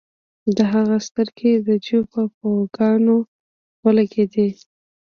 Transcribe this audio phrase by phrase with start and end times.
[0.55, 3.17] د هغه سترګې د جو په پوکاڼو
[3.83, 4.47] ولګیدې